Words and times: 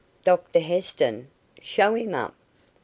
"Doctor 0.23 0.59
Heston? 0.61 1.27
Show 1.61 1.93
him 1.93 2.15
up." 2.15 2.33